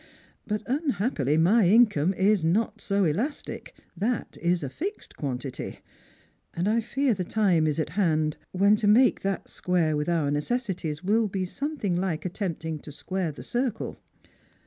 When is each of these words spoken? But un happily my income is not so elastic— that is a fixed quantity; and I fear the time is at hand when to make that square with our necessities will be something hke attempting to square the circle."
But 0.47 0.67
un 0.67 0.89
happily 0.97 1.37
my 1.37 1.69
income 1.69 2.15
is 2.15 2.43
not 2.43 2.81
so 2.81 3.03
elastic— 3.03 3.75
that 4.05 4.35
is 4.41 4.63
a 4.63 4.67
fixed 4.67 5.15
quantity; 5.15 5.77
and 6.55 6.67
I 6.67 6.81
fear 6.81 7.13
the 7.13 7.23
time 7.23 7.67
is 7.67 7.79
at 7.79 7.89
hand 7.89 8.35
when 8.51 8.75
to 8.77 8.87
make 8.87 9.19
that 9.21 9.47
square 9.47 9.95
with 9.95 10.09
our 10.09 10.31
necessities 10.31 11.03
will 11.03 11.27
be 11.27 11.45
something 11.45 11.97
hke 11.97 12.25
attempting 12.25 12.79
to 12.79 12.91
square 12.91 13.31
the 13.31 13.43
circle." 13.43 13.99